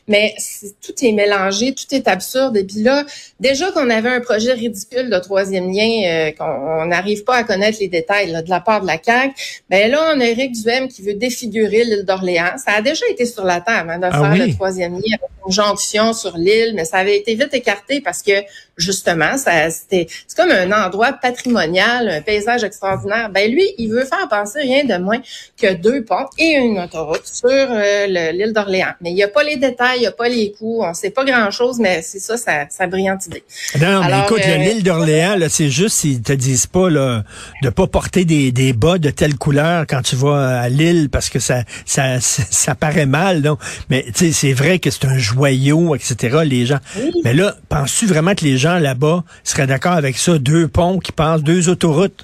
Mais 0.07 0.33
tout 0.81 0.93
est 1.01 1.11
mélangé, 1.11 1.73
tout 1.73 1.93
est 1.93 2.07
absurde. 2.07 2.55
Et 2.55 2.63
puis 2.63 2.81
là, 2.81 3.05
déjà 3.41 3.71
qu'on 3.71 3.89
avait 3.89 4.09
un 4.09 4.21
projet 4.21 4.53
ridicule 4.53 5.09
de 5.09 5.19
troisième 5.19 5.71
lien, 5.71 6.03
euh, 6.05 6.31
qu'on 6.31 6.85
n'arrive 6.85 7.25
pas 7.25 7.35
à 7.35 7.43
connaître 7.43 7.79
les 7.81 7.89
détails 7.89 8.31
de 8.31 8.49
la 8.49 8.59
part 8.61 8.81
de 8.81 8.87
la 8.87 9.01
CAQ, 9.01 9.33
ben 9.69 9.91
là, 9.91 10.13
on 10.15 10.19
a 10.21 10.25
Éric 10.25 10.53
Duhem 10.53 10.87
qui 10.87 11.01
veut 11.01 11.15
défigurer 11.15 11.83
l'île 11.83 12.05
d'Orléans. 12.05 12.57
Ça 12.57 12.71
a 12.71 12.81
déjà 12.81 13.05
été 13.09 13.25
sur 13.25 13.43
la 13.43 13.59
table 13.59 13.89
hein, 13.89 13.99
de 13.99 14.07
ah 14.09 14.11
faire 14.11 14.47
le 14.47 14.53
troisième 14.53 14.93
lien 14.93 15.17
avec 15.19 15.29
une 15.45 15.51
jonction 15.51 16.13
sur 16.13 16.37
l'île, 16.37 16.73
mais 16.73 16.85
ça 16.85 16.97
avait 16.97 17.17
été 17.17 17.35
vite 17.35 17.53
écarté 17.53 17.99
parce 17.99 18.21
que 18.21 18.31
justement, 18.77 19.37
ça 19.37 19.69
c'était 19.69 20.07
c'est 20.27 20.37
comme 20.37 20.51
un 20.51 20.71
endroit 20.71 21.13
patrimonial, 21.13 22.09
un 22.09 22.21
paysage 22.21 22.63
extraordinaire. 22.63 23.29
Ben 23.29 23.51
lui, 23.51 23.65
il 23.77 23.89
veut 23.89 24.05
faire 24.05 24.27
passer 24.29 24.61
rien 24.61 24.83
de 24.83 25.01
moins 25.01 25.19
que 25.61 25.73
deux 25.73 26.03
ponts 26.03 26.27
et 26.37 26.53
une 26.53 26.79
autoroute 26.79 27.25
sur 27.25 27.49
euh, 27.49 28.31
l'île 28.31 28.53
d'Orléans. 28.53 28.93
Mais 29.01 29.11
il 29.11 29.15
n'y 29.15 29.23
a 29.23 29.27
pas 29.27 29.43
les 29.43 29.57
détails, 29.57 29.97
il 29.97 30.01
n'y 30.01 30.07
a 30.07 30.11
pas 30.11 30.27
les 30.27 30.51
coûts, 30.51 30.83
on 30.83 30.93
sait 30.93 31.11
pas 31.11 31.25
grand-chose, 31.25 31.79
mais 31.79 32.01
c'est 32.01 32.19
ça, 32.19 32.37
ça 32.37 32.87
brillante 32.87 33.27
idée. 33.27 33.43
Non, 33.79 34.01
mais 34.03 34.21
écoute, 34.25 34.41
euh, 34.45 34.57
l'île 34.57 34.83
d'Orléans, 34.83 35.35
là, 35.35 35.49
c'est 35.49 35.69
juste 35.69 35.97
s'ils 35.97 36.21
te 36.21 36.33
disent 36.33 36.67
pas 36.67 36.89
là, 36.89 37.23
de 37.61 37.69
pas 37.69 37.87
porter 37.87 38.25
des, 38.25 38.51
des 38.51 38.73
bas 38.73 38.97
de 38.97 39.09
telle 39.09 39.35
couleur 39.35 39.85
quand 39.87 40.01
tu 40.01 40.15
vas 40.15 40.61
à 40.61 40.69
l'île 40.69 41.09
parce 41.09 41.29
que 41.29 41.39
ça, 41.39 41.63
ça, 41.85 42.19
ça, 42.19 42.75
paraît 42.75 43.05
mal. 43.05 43.41
Non? 43.41 43.57
Mais 43.89 44.05
tu 44.13 44.25
sais, 44.25 44.31
c'est 44.31 44.53
vrai 44.53 44.79
que 44.79 44.89
c'est 44.89 45.05
un 45.05 45.17
joyau, 45.17 45.95
etc. 45.95 46.39
Les 46.45 46.65
gens. 46.65 46.79
Mais 47.23 47.33
là, 47.33 47.55
penses-tu 47.69 48.05
vraiment 48.05 48.35
que 48.35 48.43
les 48.43 48.57
gens 48.57 48.62
là-bas 48.67 49.23
seraient 49.43 49.67
d'accord 49.67 49.93
avec 49.93 50.17
ça, 50.17 50.37
deux 50.37 50.67
ponts 50.67 50.99
qui 50.99 51.11
passent, 51.11 51.43
deux 51.43 51.69
autoroutes? 51.69 52.23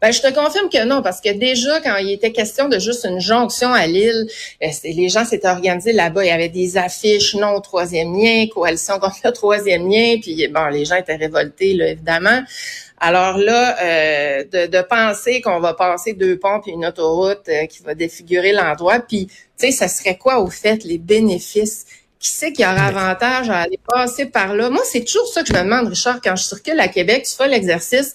Ben, 0.00 0.12
je 0.12 0.20
te 0.20 0.32
confirme 0.32 0.68
que 0.68 0.84
non, 0.84 1.02
parce 1.02 1.20
que 1.20 1.32
déjà, 1.36 1.80
quand 1.80 1.96
il 1.96 2.12
était 2.12 2.30
question 2.30 2.68
de 2.68 2.78
juste 2.78 3.04
une 3.04 3.20
jonction 3.20 3.72
à 3.72 3.88
Lille, 3.88 4.28
euh, 4.62 4.68
les 4.84 5.08
gens 5.08 5.24
s'étaient 5.24 5.48
organisés 5.48 5.92
là-bas. 5.92 6.24
Il 6.24 6.28
y 6.28 6.30
avait 6.30 6.48
des 6.48 6.76
affiches 6.76 7.34
non 7.34 7.56
au 7.56 7.60
troisième 7.60 8.16
lien, 8.16 8.46
coalition 8.46 9.00
contre 9.00 9.16
le 9.24 9.32
troisième 9.32 9.90
lien, 9.90 10.16
puis 10.22 10.46
bon, 10.48 10.66
les 10.68 10.84
gens 10.84 10.94
étaient 10.94 11.16
révoltés, 11.16 11.74
là, 11.74 11.88
évidemment. 11.88 12.42
Alors 13.00 13.38
là, 13.38 13.76
euh, 13.82 14.44
de, 14.44 14.82
penser 14.82 15.40
qu'on 15.40 15.58
va 15.58 15.74
passer 15.74 16.12
deux 16.12 16.38
ponts 16.38 16.60
puis 16.60 16.72
une 16.72 16.86
autoroute 16.86 17.48
euh, 17.48 17.66
qui 17.66 17.82
va 17.82 17.94
défigurer 17.94 18.52
l'endroit, 18.52 19.00
puis 19.00 19.26
tu 19.26 19.34
sais, 19.56 19.72
ça 19.72 19.88
serait 19.88 20.16
quoi 20.16 20.40
au 20.40 20.48
fait 20.48 20.84
les 20.84 20.98
bénéfices 20.98 21.86
qui 22.18 22.52
qu'il 22.52 22.60
y 22.60 22.64
aura 22.64 22.86
avantage 22.86 23.48
à 23.50 23.60
aller 23.60 23.78
passer 23.86 24.26
par 24.26 24.54
là? 24.54 24.70
Moi, 24.70 24.82
c'est 24.84 25.04
toujours 25.04 25.28
ça 25.28 25.42
que 25.42 25.48
je 25.48 25.52
me 25.52 25.62
demande, 25.62 25.88
Richard, 25.88 26.20
quand 26.22 26.36
je 26.36 26.44
circule 26.44 26.78
à 26.80 26.88
Québec, 26.88 27.26
tu 27.28 27.34
fais 27.34 27.48
l'exercice. 27.48 28.14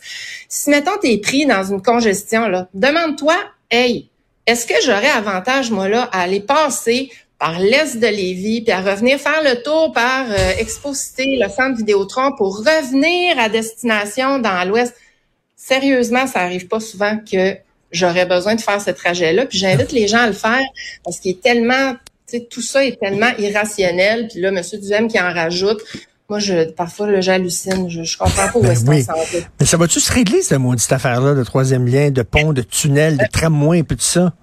Si, 0.50 0.70
mettons, 0.70 0.98
t'es 1.02 1.18
pris 1.18 1.46
dans 1.46 1.64
une 1.64 1.82
congestion, 1.82 2.48
là, 2.48 2.68
demande-toi, 2.74 3.36
hey, 3.72 4.10
est-ce 4.46 4.66
que 4.66 4.76
j'aurais 4.86 5.10
avantage, 5.10 5.72
moi, 5.72 5.88
là, 5.88 6.10
à 6.12 6.22
aller 6.22 6.42
passer 6.42 7.12
par 7.40 7.60
l'est 7.60 7.98
de 7.98 8.08
Lévis, 8.08 8.62
puis 8.62 8.72
à 8.72 8.82
revenir 8.82 9.20
faire 9.20 9.42
le 9.44 9.62
tour 9.64 9.92
par 9.94 10.26
euh, 10.30 10.52
Exposité, 10.58 11.38
le 11.38 11.50
centre 11.50 11.78
Vidéotron, 11.78 12.32
pour 12.38 12.58
revenir 12.58 13.40
à 13.40 13.50
destination 13.50 14.40
dans 14.40 14.68
l'ouest? 14.68 14.94
Sérieusement, 15.56 16.28
ça 16.28 16.42
arrive 16.42 16.68
pas 16.68 16.80
souvent 16.80 17.18
que 17.20 17.56
j'aurais 17.92 18.26
besoin 18.26 18.56
de 18.56 18.62
faire 18.62 18.82
ce 18.82 18.92
trajet-là. 18.92 19.46
Puis 19.46 19.58
j'invite 19.58 19.92
les 19.92 20.08
gens 20.08 20.20
à 20.20 20.28
le 20.28 20.34
faire 20.34 20.64
parce 21.06 21.20
qu'il 21.20 21.32
est 21.32 21.42
tellement 21.42 21.94
tout 22.40 22.62
ça 22.62 22.86
est 22.86 23.00
tellement 23.00 23.32
irrationnel. 23.38 24.28
Puis 24.30 24.42
là, 24.42 24.50
M. 24.50 24.62
Duhem 24.82 25.08
qui 25.08 25.20
en 25.20 25.34
rajoute. 25.34 25.82
Moi, 26.30 26.40
je, 26.40 26.72
parfois, 26.72 27.20
j'hallucine. 27.20 27.90
Je, 27.90 28.04
je 28.04 28.18
comprends 28.18 28.48
pas 28.48 28.60
où 28.60 28.66
est-ce 28.66 28.86
oui. 28.86 29.06
Mais 29.60 29.66
ça 29.66 29.78
va-tu 29.78 30.00
se 30.00 30.12
régler, 30.12 30.42
cette 30.42 30.60
maudite 30.60 30.92
affaire-là, 30.92 31.36
de 31.36 31.44
troisième 31.44 31.86
lien, 31.86 32.12
de 32.12 32.22
pont, 32.22 32.54
de 32.54 32.62
tunnel, 32.62 33.18
de 33.18 33.26
tramway 33.32 33.80
et 33.80 33.84
tout 33.84 33.98
ça? 34.00 34.34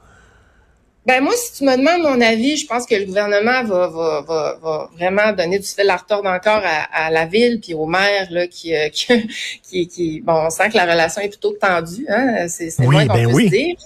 Ben 1.07 1.23
moi, 1.23 1.33
si 1.35 1.55
tu 1.55 1.65
me 1.65 1.77
demandes 1.77 2.03
mon 2.03 2.21
avis, 2.21 2.59
je 2.59 2.67
pense 2.67 2.85
que 2.85 2.95
le 2.95 3.07
gouvernement 3.07 3.65
va, 3.65 3.89
va, 3.89 4.21
va, 4.21 4.59
va 4.63 4.91
vraiment 4.97 5.33
donner 5.33 5.59
du 5.59 5.67
fil 5.67 5.89
à 5.89 5.97
retordre 5.97 6.29
encore 6.29 6.63
à, 6.63 7.07
à 7.07 7.11
la 7.11 7.25
ville 7.25 7.59
puis 7.61 7.73
au 7.73 7.87
maire 7.87 8.29
là, 8.31 8.47
qui, 8.47 8.77
euh, 8.77 8.89
qui, 9.63 9.89
qui, 9.89 10.21
bon, 10.21 10.35
on 10.35 10.51
sent 10.51 10.69
que 10.69 10.77
la 10.77 10.85
relation 10.85 11.23
est 11.23 11.31
plutôt 11.31 11.53
tendue, 11.53 12.05
hein, 12.09 12.47
c'est 12.49 12.71
oui, 12.81 12.87
moins 12.87 13.07
qu'on 13.07 13.15
ben 13.15 13.27
oui. 13.33 13.49
dire 13.49 13.77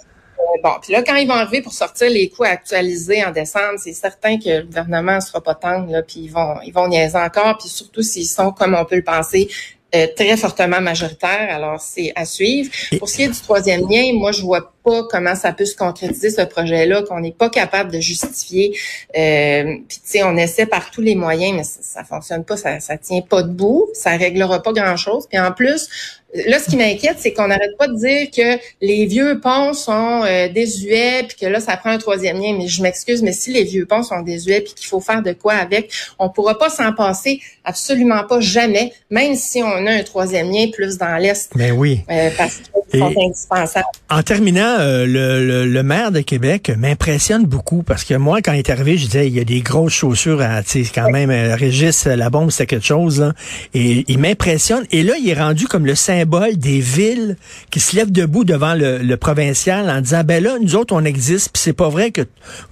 bon, 0.64 0.71
puis 0.80 0.92
là, 0.92 1.02
quand 1.02 1.14
ils 1.16 1.28
vont 1.28 1.35
arriver 1.35 1.61
pour 1.61 1.75
sortir 1.75 2.09
les 2.09 2.30
coûts 2.30 2.44
actualisés 2.44 3.23
en 3.23 3.30
décembre, 3.30 3.75
c'est 3.76 3.92
certain 3.92 4.38
que 4.38 4.49
le 4.49 4.62
gouvernement 4.62 5.16
ne 5.16 5.21
sera 5.21 5.42
pas 5.42 5.54
tendre, 5.54 5.92
là, 5.92 6.02
puis 6.02 6.21
ils 6.21 6.33
vont, 6.33 6.56
ils 6.64 6.73
vont 6.73 6.88
niaiser 6.88 7.18
encore, 7.18 7.59
puis 7.59 7.68
surtout 7.68 8.02
s'ils 8.02 8.26
sont, 8.26 8.50
comme 8.50 8.75
on 8.75 8.85
peut 8.87 8.97
le 8.97 9.04
penser, 9.04 9.49
euh, 9.94 10.06
très 10.16 10.37
fortement 10.38 10.80
majoritaires. 10.80 11.54
Alors, 11.54 11.80
c'est 11.80 12.12
à 12.16 12.25
suivre. 12.25 12.73
Pour 12.99 13.09
ce 13.09 13.16
qui 13.16 13.23
est 13.25 13.28
du 13.28 13.40
troisième 13.40 13.88
lien, 13.88 14.11
moi, 14.14 14.33
je 14.33 14.42
vois 14.42 14.74
pas 14.85 15.03
comment 15.11 15.35
ça 15.35 15.53
peut 15.53 15.64
se 15.64 15.76
concrétiser 15.76 16.31
ce 16.31 16.43
projet-là, 16.43 17.03
qu'on 17.03 17.21
n'est 17.21 17.33
pas 17.33 17.49
capable 17.49 17.91
de 17.91 18.00
justifier. 18.00 18.76
Euh, 19.17 19.62
puis, 19.88 19.99
tu 19.99 20.03
sais, 20.05 20.23
on 20.23 20.37
essaie 20.37 20.67
par 20.67 20.91
tous 20.91 21.00
les 21.00 21.14
moyens, 21.14 21.57
mais 21.57 21.64
ça, 21.64 21.81
ça 21.83 22.05
fonctionne 22.05 22.45
pas, 22.45 22.57
ça, 22.57 22.81
ça 22.81 22.99
tient 22.99 23.23
pas 23.23 23.43
debout, 23.43 23.88
ça 23.95 24.11
réglera 24.11 24.62
pas 24.62 24.73
grand-chose. 24.73 25.26
Puis 25.29 25.38
en 25.38 25.53
plus, 25.53 25.88
Là, 26.35 26.59
ce 26.59 26.69
qui 26.69 26.76
m'inquiète, 26.76 27.19
c'est 27.21 27.33
qu'on 27.33 27.47
n'arrête 27.47 27.76
pas 27.79 27.87
de 27.87 27.97
dire 27.97 28.29
que 28.29 28.61
les 28.81 29.07
vieux 29.07 29.38
ponts 29.38 29.73
sont 29.73 30.25
euh, 30.25 30.49
désuets, 30.49 31.23
puis 31.29 31.37
que 31.37 31.47
là, 31.47 31.61
ça 31.61 31.76
prend 31.76 31.91
un 31.91 31.99
troisième 31.99 32.41
lien. 32.41 32.57
Mais 32.59 32.67
je 32.67 32.83
m'excuse, 32.83 33.23
mais 33.23 33.33
si 33.33 33.53
les 33.53 33.62
vieux 33.62 33.87
ponts 33.87 34.03
sont 34.03 34.21
désuets, 34.21 34.61
puis 34.61 34.75
qu'il 34.75 34.88
faut 34.88 35.00
faire 35.00 35.23
de 35.23 35.33
quoi 35.33 35.55
avec, 35.55 35.93
on 36.19 36.29
pourra 36.29 36.59
pas 36.59 36.71
s'en 36.71 36.93
passer 36.93 37.41
absolument 37.62 38.25
pas 38.25 38.41
jamais, 38.41 38.93
même 39.11 39.37
si 39.37 39.62
on 39.62 39.87
a 39.87 39.93
un 39.93 40.03
troisième 40.03 40.50
lien 40.50 40.67
plus 40.73 40.99
dans 40.99 41.17
l'est. 41.19 41.55
Mais 41.55 41.71
ben 41.71 41.79
oui. 41.79 42.00
Euh, 42.11 42.31
parce 42.37 42.62
qu'ils 42.99 43.15
sont 43.15 43.21
indispensables. 43.21 43.87
En 44.11 44.23
terminant, 44.23 44.77
euh, 44.79 45.07
le, 45.07 45.67
le, 45.67 45.83
maire 45.83 46.13
de 46.13 46.21
Québec 46.21 46.73
m'impressionne 46.77 47.45
beaucoup 47.45 47.83
parce 47.83 48.05
que 48.05 48.15
moi, 48.15 48.41
quand 48.43 48.53
il 48.53 48.61
est 48.61 48.71
arrivé, 48.71 48.97
je 48.97 49.07
disais, 49.07 49.27
il 49.27 49.35
y 49.35 49.41
a 49.41 49.45
des 49.45 49.61
grosses 49.61 49.93
chaussures 49.93 50.41
à, 50.41 50.63
tu 50.63 50.85
sais, 50.85 50.91
quand 50.95 51.11
même, 51.11 51.31
Régis, 51.55 52.07
la 52.07 52.31
bombe, 52.31 52.51
c'est 52.51 52.67
quelque 52.67 52.87
chose. 52.87 53.33
Et 53.75 54.05
il 54.09 54.19
m'impressionne. 54.19 54.85
Et 54.91 55.03
là, 55.03 55.15
il 55.19 55.29
est 55.29 55.39
rendu 55.39 55.67
comme 55.67 55.87
le 55.87 55.95
symbole 55.95 56.57
des 56.57 56.81
villes 56.81 57.37
qui 57.71 57.81
se 57.81 57.97
lèvent 57.97 58.13
debout 58.13 58.45
devant 58.45 58.75
le, 58.75 59.15
provincial 59.17 59.89
en 59.89 60.01
disant 60.01 60.23
ben 60.25 60.43
là 60.43 60.59
nous 60.61 60.75
autres 60.75 60.95
on 60.95 61.05
existe 61.05 61.51
puis 61.53 61.63
c'est 61.63 61.73
pas 61.73 61.89
vrai 61.89 62.11
que 62.11 62.23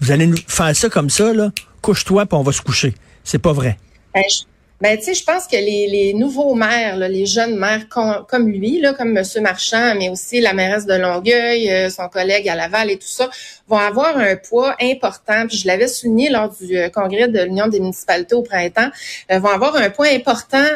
vous 0.01 0.11
allez 0.11 0.27
nous 0.27 0.37
faire 0.49 0.75
ça 0.75 0.89
comme 0.89 1.09
ça 1.09 1.33
là 1.33 1.51
couche-toi 1.81 2.27
puis 2.27 2.37
on 2.37 2.43
va 2.43 2.53
se 2.53 2.61
coucher 2.61 2.95
c'est 3.25 3.39
pas 3.39 3.53
vrai 3.53 3.79
ben, 4.13 4.23
ben 4.83 4.99
tu 4.99 5.05
sais, 5.05 5.15
je 5.15 5.23
pense 5.23 5.47
que 5.47 5.55
les, 5.55 6.13
nouveaux 6.13 6.55
maires, 6.55 6.97
les 6.97 7.25
jeunes 7.25 7.57
maires 7.57 7.89
comme 7.89 8.49
lui, 8.49 8.81
là, 8.81 8.93
comme 8.95 9.17
M. 9.17 9.25
Marchand, 9.41 9.95
mais 9.97 10.09
aussi 10.09 10.41
la 10.41 10.55
mairesse 10.55 10.87
de 10.87 10.95
Longueuil, 10.95 11.71
euh, 11.71 11.89
son 11.89 12.09
collègue 12.09 12.49
à 12.49 12.57
Laval 12.57 12.91
et 12.91 12.97
tout 12.99 13.07
ça, 13.07 13.31
vont 13.69 13.79
avoir 13.79 14.19
un 14.19 14.35
poids 14.35 14.75
important. 14.83 15.47
Puis 15.47 15.59
je 15.59 15.69
l'avais 15.69 15.87
souligné 15.87 16.31
lors 16.31 16.51
du 16.51 16.77
euh, 16.77 16.89
congrès 16.89 17.29
de 17.29 17.45
l'Union 17.45 17.69
des 17.69 17.79
municipalités 17.79 18.35
au 18.35 18.43
printemps, 18.43 18.91
euh, 19.31 19.39
vont 19.39 19.51
avoir 19.51 19.77
un 19.77 19.89
poids 19.89 20.09
important 20.09 20.67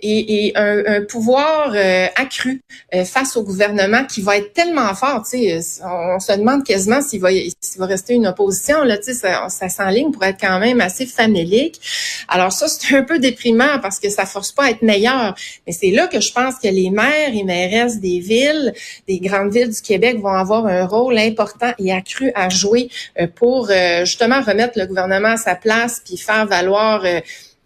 et, 0.00 0.52
un, 0.54 0.84
un, 0.86 1.04
pouvoir 1.04 1.72
euh, 1.74 2.06
accru 2.16 2.62
euh, 2.94 3.04
face 3.04 3.36
au 3.36 3.42
gouvernement 3.42 4.04
qui 4.04 4.22
va 4.22 4.36
être 4.36 4.52
tellement 4.52 4.94
fort. 4.94 5.26
Sais, 5.26 5.58
on, 5.84 6.20
se 6.20 6.32
demande 6.32 6.64
quasiment 6.64 7.00
s'il 7.00 7.20
va, 7.20 7.30
va 7.78 7.86
rester 7.86 8.14
une 8.14 8.26
opposition. 8.26 8.84
Là, 8.84 8.96
ça, 9.02 9.48
ça 9.48 9.68
s'enligne 9.68 10.12
pour 10.12 10.24
être 10.24 10.40
quand 10.40 10.58
même 10.60 10.80
assez 10.80 11.06
famélique. 11.06 11.80
Alors 12.28 12.52
ça, 12.52 12.68
c'est 12.68 12.96
un 12.96 13.02
peu 13.02 13.18
déprimant 13.18 13.78
parce 13.80 13.98
que 13.98 14.08
ça 14.08 14.26
force 14.26 14.52
pas 14.52 14.64
à 14.64 14.70
être 14.70 14.82
meilleur. 14.82 15.34
Mais 15.66 15.72
c'est 15.72 15.90
là 15.90 16.06
que 16.06 16.20
je 16.20 16.32
pense 16.32 16.56
que 16.56 16.68
les 16.68 16.90
maires 16.90 17.34
et 17.34 17.44
mairesses 17.44 17.98
des 17.98 18.20
villes, 18.20 18.72
des 19.06 19.18
grandes 19.18 19.52
villes 19.52 19.70
du 19.70 19.82
Québec 19.82 20.20
vont 20.20 20.28
avoir 20.28 20.66
un 20.66 20.86
rôle 20.86 21.18
important 21.18 21.72
et 21.78 21.92
accru 21.92 22.30
à 22.34 22.48
jouer 22.48 22.90
euh, 23.20 23.26
pour 23.26 23.70
justement 24.04 24.40
remettre 24.40 24.78
le 24.78 24.86
gouvernement 24.86 25.28
à 25.28 25.36
sa 25.36 25.54
place 25.54 26.00
puis 26.04 26.16
faire 26.16 26.46
valoir 26.46 27.04
euh, 27.04 27.20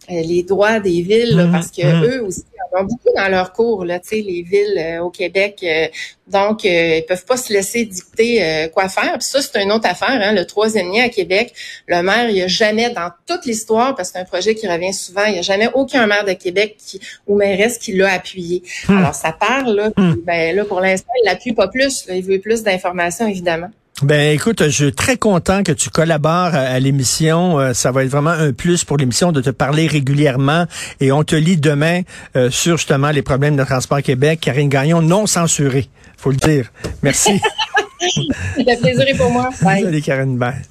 les 0.09 0.43
droits 0.43 0.81
des 0.81 1.03
villes, 1.03 1.49
parce 1.53 1.71
que 1.71 1.83
mmh. 1.83 2.05
eux 2.05 2.23
aussi 2.25 2.45
ont 2.73 2.85
beaucoup 2.85 3.15
dans 3.15 3.29
leur 3.29 3.53
cours, 3.53 3.85
là, 3.85 4.01
les 4.11 4.43
villes 4.43 4.79
euh, 4.79 5.01
au 5.01 5.11
Québec. 5.11 5.61
Euh, 5.63 5.89
donc, 6.27 6.65
euh, 6.65 6.99
ils 6.99 7.05
peuvent 7.07 7.25
pas 7.25 7.37
se 7.37 7.53
laisser 7.53 7.85
dicter 7.85 8.69
quoi 8.73 8.89
faire. 8.89 9.13
Puis 9.19 9.29
ça, 9.29 9.43
c'est 9.43 9.63
une 9.63 9.73
autre 9.73 9.87
affaire. 9.87 10.09
Hein, 10.09 10.33
le 10.33 10.47
troisième 10.47 10.91
lien 10.91 11.05
à 11.05 11.09
Québec, 11.09 11.53
le 11.87 12.03
maire, 12.03 12.31
il 12.31 12.35
n'y 12.35 12.43
a 12.43 12.47
jamais 12.47 12.91
dans 12.91 13.11
toute 13.27 13.45
l'histoire, 13.45 13.95
parce 13.95 14.11
que 14.11 14.15
c'est 14.15 14.23
un 14.23 14.25
projet 14.25 14.55
qui 14.55 14.67
revient 14.67 14.95
souvent, 14.95 15.25
il 15.27 15.35
n'y 15.35 15.39
a 15.39 15.43
jamais 15.43 15.69
aucun 15.75 16.07
maire 16.07 16.25
de 16.25 16.33
Québec 16.33 16.77
qui, 16.79 17.01
ou 17.27 17.37
mairesse 17.37 17.77
qui 17.77 17.93
l'a 17.93 18.13
appuyé. 18.13 18.63
Hmm. 18.89 18.99
Alors, 18.99 19.15
ça 19.15 19.33
parle, 19.33 19.75
là, 19.75 19.91
ben, 19.97 20.57
là 20.57 20.65
pour 20.65 20.81
l'instant, 20.81 21.13
il 21.23 21.27
l'appuie 21.27 21.53
pas 21.53 21.69
plus. 21.69 22.07
il 22.09 22.23
veut 22.23 22.41
plus 22.41 22.63
d'informations, 22.63 23.27
évidemment. 23.27 23.69
Ben 24.03 24.35
écoute, 24.35 24.65
je 24.65 24.85
suis 24.85 24.93
très 24.93 25.17
content 25.17 25.63
que 25.63 25.71
tu 25.71 25.89
collabores 25.89 26.55
à, 26.55 26.81
l'émission. 26.81 27.61
Euh, 27.61 27.73
ça 27.73 27.93
va 27.93 28.03
être 28.03 28.11
vraiment 28.11 28.31
un 28.31 28.53
plus 28.53 28.85
pour 28.85 28.97
l'émission 28.97 29.31
de 29.31 29.41
te 29.41 29.51
parler 29.51 29.87
régulièrement. 29.87 30.67
Et 31.01 31.13
on 31.13 31.23
te 31.23 31.37
lit 31.37 31.57
demain 31.57 32.01
euh, 32.35 32.51
sur 32.51 32.79
justement 32.79 33.11
les 33.11 33.23
problèmes 33.23 33.57
de 33.57 33.63
transport 33.63 34.03
Québec. 34.03 34.41
Karine 34.41 34.69
Gagnon, 34.69 35.03
non 35.03 35.27
censurée, 35.27 35.89
faut 36.17 36.31
le 36.31 36.37
dire. 36.37 36.73
Merci. 37.03 37.41
Le 38.57 38.81
plaisir 38.81 39.07
est 39.07 39.17
pour 39.17 39.31
moi. 39.31 39.51
Salut 39.55 40.03
Karine. 40.03 40.37
Bye. 40.37 40.63